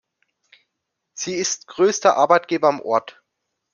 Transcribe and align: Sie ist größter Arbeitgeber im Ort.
Sie 1.13 1.35
ist 1.35 1.67
größter 1.67 2.17
Arbeitgeber 2.17 2.69
im 2.69 2.81
Ort. 2.81 3.21